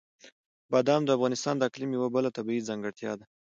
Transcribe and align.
بادام 0.71 1.01
د 1.05 1.09
افغانستان 1.17 1.55
د 1.57 1.61
اقلیم 1.69 1.91
یوه 1.97 2.09
بله 2.15 2.29
طبیعي 2.37 2.61
ځانګړتیا 2.69 3.11
ده. 3.19 3.25